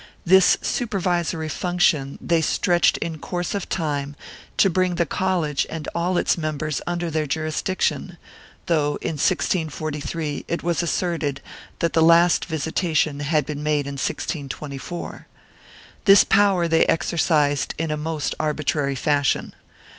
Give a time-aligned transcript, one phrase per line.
[0.25, 4.15] This supervisory function they stretched in course of time
[4.57, 8.17] to bring the college and all its members under their jurisdiction,
[8.67, 11.39] although in 1643 it was asserted
[11.77, 15.27] that the last visita tion had been made in 1624.
[16.05, 19.53] This power they exercised in most arbitrary fashion.